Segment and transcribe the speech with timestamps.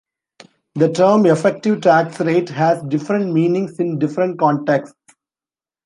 [0.73, 4.97] The term effective tax rate has different meanings in different contexts.